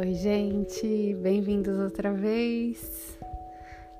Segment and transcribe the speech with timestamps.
[0.00, 3.18] Oi, gente, bem-vindos outra vez.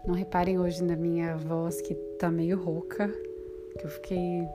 [0.03, 3.07] Não reparem hoje na minha voz que tá meio rouca,
[3.79, 4.49] que eu fiquei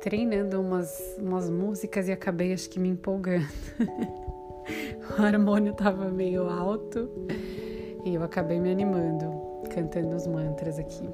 [0.00, 3.48] treinando umas, umas músicas e acabei acho que me empolgando.
[5.18, 7.10] o harmônio tava meio alto
[8.04, 9.32] e eu acabei me animando,
[9.74, 11.10] cantando os mantras aqui.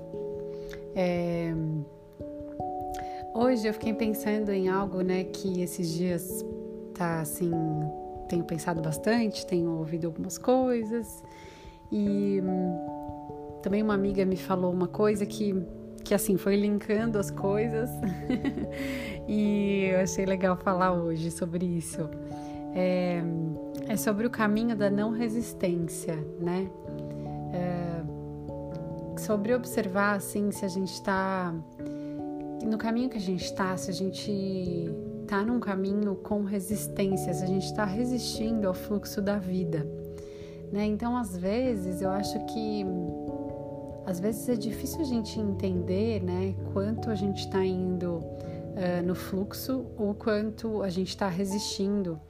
[0.95, 1.55] É...
[3.35, 6.45] Hoje eu fiquei pensando em algo, né, que esses dias
[6.93, 7.51] tá assim
[8.29, 11.23] tenho pensado bastante, tenho ouvido algumas coisas
[11.91, 15.55] e hum, também uma amiga me falou uma coisa que
[16.05, 17.89] que assim foi linkando as coisas
[19.27, 22.11] e eu achei legal falar hoje sobre isso.
[22.75, 23.23] É,
[23.89, 26.69] é sobre o caminho da não resistência, né?
[27.55, 28.03] É,
[29.19, 31.55] sobre observar assim se a gente está
[32.63, 34.91] no caminho que a gente está, se a gente
[35.35, 39.85] está num caminho com resistências, a gente está resistindo ao fluxo da vida.
[40.71, 40.85] Né?
[40.87, 42.87] Então, às vezes, eu acho que
[44.07, 49.17] às vezes é difícil a gente entender né, quanto a gente está indo uh, no
[49.17, 52.21] fluxo ou quanto a gente está resistindo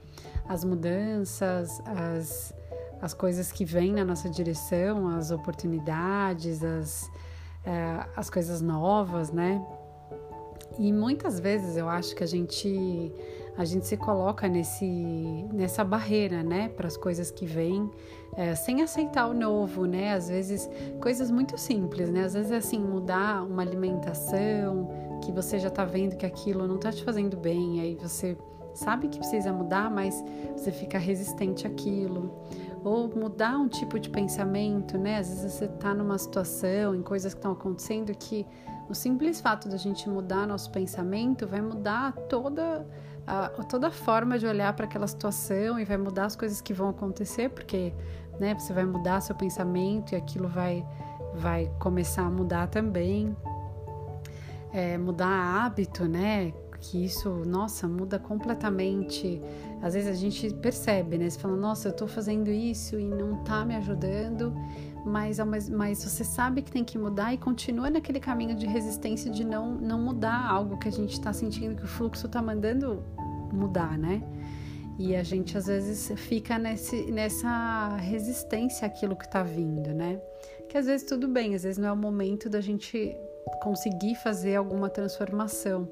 [0.49, 2.55] às mudanças, às,
[2.99, 9.63] às coisas que vêm na nossa direção, às oportunidades, às, uh, às coisas novas, né?
[10.77, 13.11] E muitas vezes eu acho que a gente
[13.57, 14.85] a gente se coloca nesse
[15.53, 17.89] nessa barreira, né, para as coisas que vêm,
[18.35, 20.13] é, sem aceitar o novo, né?
[20.13, 22.25] Às vezes coisas muito simples, né?
[22.25, 24.89] Às vezes é assim mudar uma alimentação
[25.23, 28.37] que você já está vendo que aquilo não está te fazendo bem, aí você
[28.73, 30.23] sabe que precisa mudar, mas
[30.55, 32.31] você fica resistente àquilo.
[32.83, 35.17] Ou mudar um tipo de pensamento, né?
[35.17, 38.45] Às vezes você está numa situação, em coisas que estão acontecendo que
[38.89, 42.85] o simples fato da gente mudar nosso pensamento vai mudar toda
[43.25, 46.73] a, toda a forma de olhar para aquela situação e vai mudar as coisas que
[46.73, 47.93] vão acontecer, porque
[48.39, 50.85] né, você vai mudar seu pensamento e aquilo vai,
[51.33, 53.35] vai começar a mudar também.
[54.71, 56.53] É, mudar hábito, né?
[56.81, 59.41] Que isso, nossa, muda completamente.
[59.81, 61.29] Às vezes a gente percebe, né?
[61.29, 64.53] Você fala, nossa, eu tô fazendo isso e não tá me ajudando
[65.05, 69.43] mas, mas você sabe que tem que mudar e continua naquele caminho de resistência de
[69.45, 73.03] não, não mudar algo que a gente está sentindo que o fluxo está mandando
[73.53, 74.23] mudar, né?
[74.97, 80.19] E a gente às vezes fica nesse, nessa resistência àquilo que está vindo, né?
[80.67, 83.15] Que às vezes tudo bem, às vezes não é o momento da gente
[83.61, 85.87] conseguir fazer alguma transformação.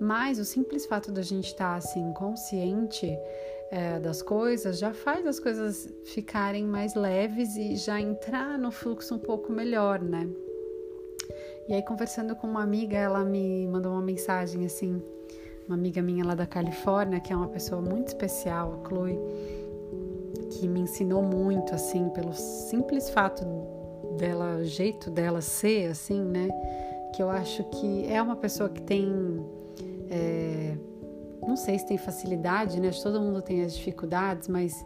[0.00, 3.06] Mas o simples fato da gente estar tá, assim consciente
[3.70, 9.14] é, das coisas já faz as coisas ficarem mais leves e já entrar no fluxo
[9.14, 10.28] um pouco melhor, né?
[11.68, 15.00] E aí, conversando com uma amiga, ela me mandou uma mensagem assim,
[15.68, 19.16] uma amiga minha lá da Califórnia, que é uma pessoa muito especial, a Chloe,
[20.50, 23.44] que me ensinou muito, assim, pelo simples fato
[24.18, 26.48] dela, jeito dela ser, assim, né?
[27.14, 29.08] Que eu acho que é uma pessoa que tem.
[30.10, 30.74] É,
[31.46, 32.90] não sei se tem facilidade, né?
[33.02, 34.84] Todo mundo tem as dificuldades, mas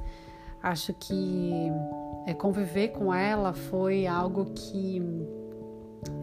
[0.63, 1.71] acho que
[2.27, 5.03] é, conviver com ela foi algo que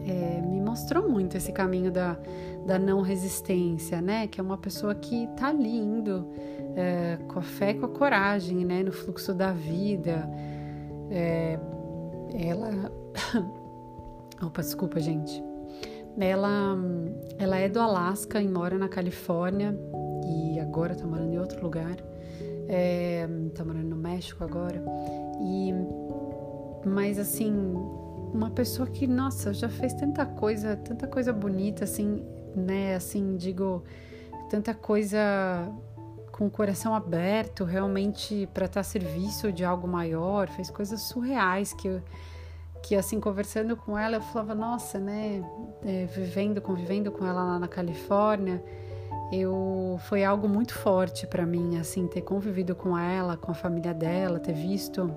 [0.06, 2.18] é, me mostrou muito esse caminho da,
[2.66, 4.26] da não resistência, né?
[4.26, 6.28] Que é uma pessoa que tá ali indo
[6.76, 8.82] é, com a fé e com a coragem, né?
[8.82, 10.28] No fluxo da vida.
[11.10, 11.58] É,
[12.34, 12.92] ela.
[14.42, 15.42] Opa, desculpa, gente.
[16.18, 16.76] Ela,
[17.38, 19.74] ela é do Alasca e mora na Califórnia
[20.24, 21.96] e agora tá morando em outro lugar.
[22.68, 24.82] É, tá morando no México agora.
[25.40, 25.72] E
[26.84, 27.52] mas assim,
[28.32, 32.24] uma pessoa que, nossa, já fez tanta coisa, tanta coisa bonita assim,
[32.56, 33.84] né, assim, digo,
[34.50, 35.18] tanta coisa
[36.32, 41.72] com o coração aberto, realmente para estar a serviço de algo maior, fez coisas surreais
[41.74, 42.02] que eu,
[42.82, 45.44] que assim conversando com ela eu falava nossa né
[45.84, 48.62] é, vivendo convivendo com ela lá na Califórnia
[49.32, 53.94] eu foi algo muito forte para mim, assim, ter convivido com ela, com a família
[53.94, 55.10] dela, ter visto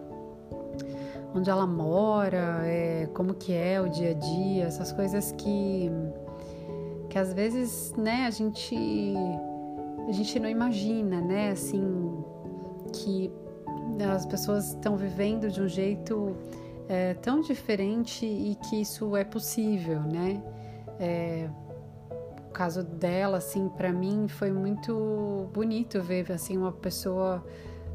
[1.34, 5.92] onde ela mora, é, como que é o dia a dia, essas coisas que
[7.10, 8.76] que às vezes, né, a gente
[10.08, 12.24] a gente não imagina, né, assim,
[12.94, 13.32] que
[14.14, 16.36] as pessoas estão vivendo de um jeito
[16.88, 20.42] é, tão diferente e que isso é possível, né?
[21.00, 21.50] É,
[22.56, 27.44] caso dela, assim, para mim foi muito bonito ver assim uma pessoa,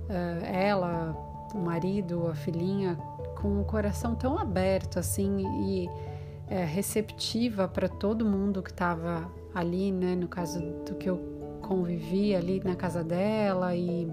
[0.08, 1.16] uh, ela,
[1.54, 2.96] o marido, a filhinha,
[3.40, 9.90] com o coração tão aberto, assim, e uh, receptiva para todo mundo que estava ali,
[9.90, 10.14] né?
[10.14, 11.18] No caso do que eu
[11.62, 14.12] convivi ali na casa dela e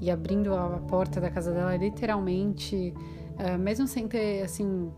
[0.00, 2.94] e abrindo a porta da casa dela literalmente,
[3.38, 4.90] uh, mesmo sem ter assim.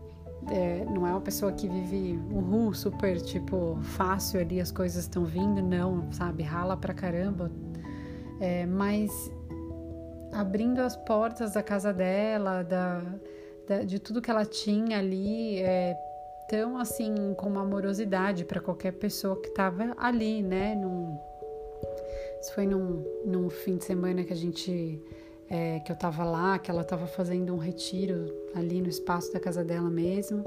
[0.49, 5.23] É, não é uma pessoa que vive uhul, super tipo fácil ali, as coisas estão
[5.23, 6.43] vindo, não, sabe?
[6.43, 7.51] Rala pra caramba.
[8.39, 9.31] É, mas
[10.31, 13.01] abrindo as portas da casa dela, da,
[13.67, 15.95] da, de tudo que ela tinha ali, é,
[16.49, 20.75] tão assim, com uma amorosidade para qualquer pessoa que estava ali, né?
[20.75, 21.17] Num,
[22.41, 24.99] isso foi num, num fim de semana que a gente.
[25.53, 29.39] É, que eu tava lá, que ela tava fazendo um retiro ali no espaço da
[29.39, 30.45] casa dela mesmo.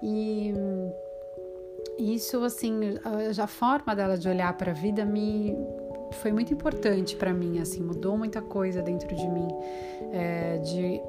[0.00, 0.54] E
[1.98, 5.56] isso, assim, a, a forma dela de olhar para a vida me
[6.12, 9.48] foi muito importante para mim, assim, mudou muita coisa dentro de mim,
[10.12, 11.00] é, de,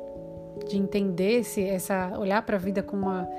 [0.67, 3.29] de entender se essa olhar para a vida com uma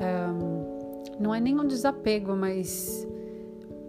[0.00, 0.74] um,
[1.20, 3.06] não é nem um desapego, mas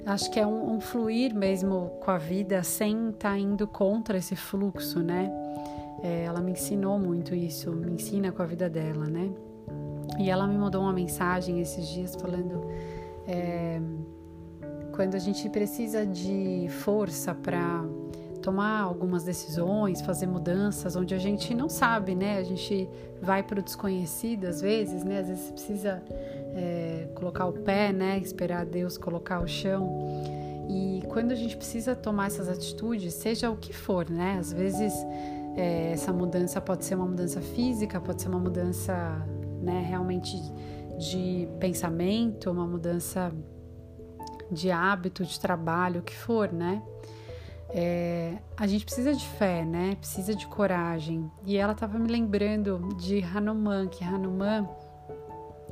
[0.05, 4.17] acho que é um, um, fluir mesmo com a vida sem estar tá indo contra
[4.17, 5.31] esse fluxo, né?
[6.03, 9.31] É, ela me ensinou muito isso, me ensina com a vida dela, né?
[10.19, 12.63] E ela me mandou uma mensagem esses dias falando
[13.27, 13.81] é,
[14.93, 17.83] quando a gente precisa de força para
[18.41, 22.37] tomar algumas decisões, fazer mudanças onde a gente não sabe, né?
[22.37, 22.87] A gente
[23.19, 25.19] vai para o desconhecido às vezes, né?
[25.19, 26.03] Às vezes precisa
[26.55, 28.17] é, colocar o pé, né?
[28.17, 29.87] Esperar Deus colocar o chão.
[30.69, 34.37] E quando a gente precisa tomar essas atitudes, seja o que for, né?
[34.39, 34.93] Às vezes
[35.55, 38.93] é, essa mudança pode ser uma mudança física, pode ser uma mudança,
[39.61, 39.85] né?
[39.87, 40.35] Realmente
[40.97, 43.31] de pensamento, uma mudança
[44.49, 46.81] de hábito, de trabalho, o que for, né?
[47.69, 49.95] É, a gente precisa de fé, né?
[49.99, 51.29] Precisa de coragem.
[51.45, 54.69] E ela estava me lembrando de Hanuman, que Hanuman,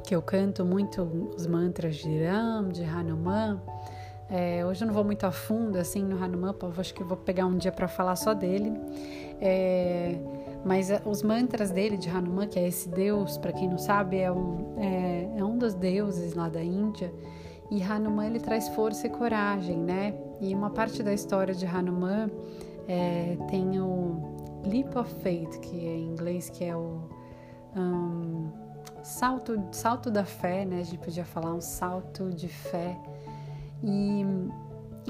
[0.03, 1.01] que eu canto muito
[1.35, 3.61] os mantras de Ram, de Hanuman.
[4.29, 7.45] É, hoje eu não vou muito a fundo assim no Hanuman, acho que vou pegar
[7.45, 8.73] um dia para falar só dele.
[9.39, 10.17] É,
[10.65, 14.31] mas os mantras dele de Hanuman, que é esse deus, para quem não sabe, é
[14.31, 17.13] um, é, é um dos deuses lá da Índia.
[17.71, 20.13] E Hanuman ele traz força e coragem, né?
[20.41, 22.29] E uma parte da história de Hanuman
[22.87, 27.01] é, tem o Leap of Faith, que é em inglês que é o
[27.75, 28.62] um,
[29.03, 30.79] salto, salto da fé, né?
[30.79, 32.97] A gente podia falar um salto de fé.
[33.83, 34.25] E,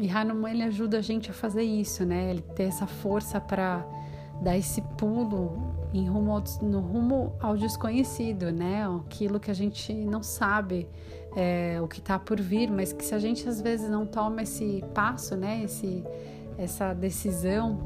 [0.01, 2.31] e Hanuman ele ajuda a gente a fazer isso, né?
[2.31, 3.86] Ele ter essa força para
[4.42, 8.84] dar esse pulo em rumo ao, no rumo ao desconhecido, né?
[9.06, 10.90] Aquilo que a gente não sabe
[11.36, 14.42] é, o que está por vir, mas que se a gente às vezes não toma
[14.42, 15.63] esse passo, né?
[15.63, 16.04] Esse,
[16.57, 17.78] essa decisão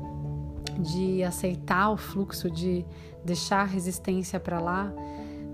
[0.80, 2.86] de aceitar o fluxo, de
[3.26, 4.94] deixar a resistência para lá,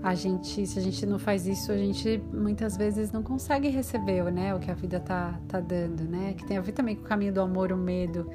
[0.04, 4.22] a gente, se a gente não faz isso, a gente muitas vezes não consegue receber,
[4.30, 6.34] né, o que a vida tá, tá dando, né?
[6.36, 8.30] Que tem a ver também com o caminho do amor, o medo,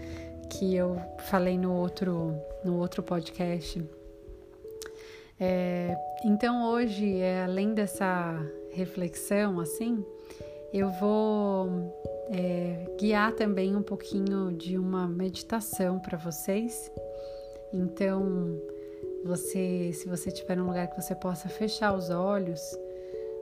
[0.50, 2.34] que eu falei no outro,
[2.66, 3.88] no outro podcast.
[5.40, 5.96] É,
[6.26, 10.04] então hoje, é, além dessa reflexão, assim,
[10.74, 11.70] eu vou
[12.32, 16.92] é, guiar também um pouquinho de uma meditação para vocês.
[17.72, 18.60] Então,
[19.24, 22.62] você, se você estiver num lugar que você possa fechar os olhos,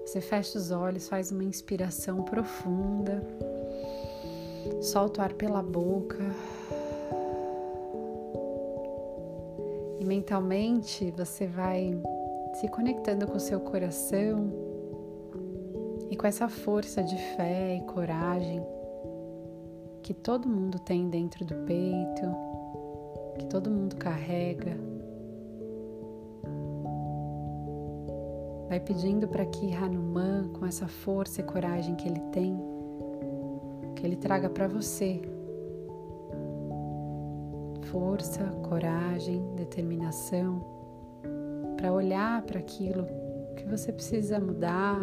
[0.06, 3.24] você fecha os olhos, faz uma inspiração profunda,
[4.82, 6.24] solta o ar pela boca.
[10.08, 11.92] mentalmente você vai
[12.54, 14.50] se conectando com o seu coração
[16.10, 18.66] e com essa força de fé e coragem
[20.02, 22.24] que todo mundo tem dentro do peito,
[23.38, 24.87] que todo mundo carrega.
[28.68, 32.60] Vai pedindo para que Hanuman, com essa força e coragem que ele tem,
[33.96, 35.22] que ele traga para você.
[37.92, 40.78] Força, coragem, determinação
[41.78, 43.06] para olhar para aquilo
[43.56, 45.00] que você precisa mudar,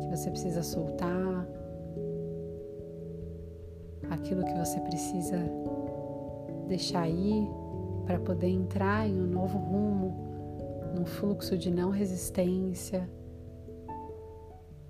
[0.00, 1.46] que você precisa soltar,
[4.10, 5.36] aquilo que você precisa
[6.66, 7.48] deixar ir
[8.06, 10.29] para poder entrar em um novo rumo,
[10.94, 13.08] num fluxo de não resistência,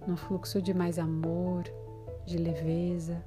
[0.06, 1.64] num fluxo de mais amor,
[2.24, 3.24] de leveza.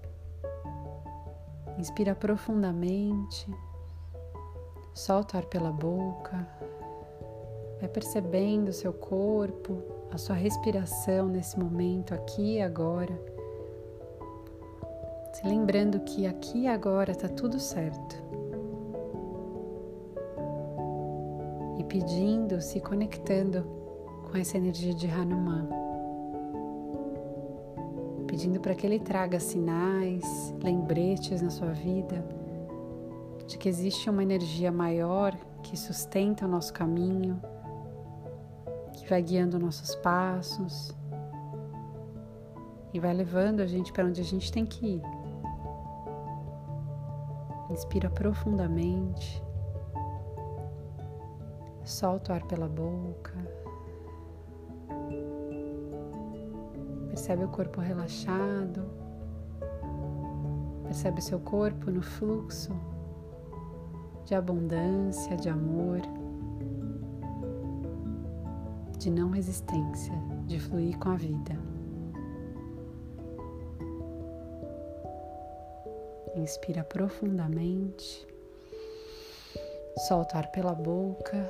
[1.77, 3.51] Inspira profundamente,
[4.93, 6.47] solta o ar pela boca,
[7.79, 13.19] vai percebendo o seu corpo, a sua respiração nesse momento, aqui e agora.
[15.33, 18.22] Se lembrando que aqui e agora está tudo certo.
[21.93, 23.62] Pedindo, se conectando
[24.31, 25.83] com essa energia de Hanuman
[28.33, 32.25] pedindo para que Ele traga sinais, lembretes na sua vida
[33.45, 37.39] de que existe uma energia maior que sustenta o nosso caminho,
[38.93, 40.97] que vai guiando nossos passos
[42.91, 45.01] e vai levando a gente para onde a gente tem que ir.
[47.69, 49.43] Inspira profundamente.
[51.93, 53.35] Solta o ar pela boca.
[57.07, 58.83] Percebe o corpo relaxado.
[60.85, 62.73] Percebe o seu corpo no fluxo
[64.25, 66.01] de abundância, de amor,
[68.97, 70.15] de não resistência,
[70.47, 71.55] de fluir com a vida.
[76.35, 78.25] Inspira profundamente,
[79.97, 81.50] solta ar pela boca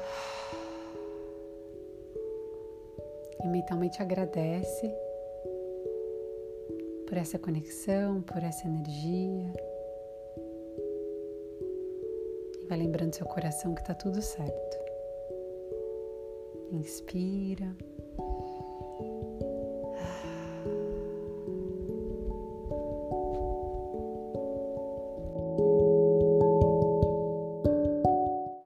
[3.43, 4.93] e mentalmente agradece
[7.07, 9.53] por essa conexão, por essa energia.
[12.61, 14.77] E vai lembrando seu coração que está tudo certo.
[16.71, 17.75] Inspira.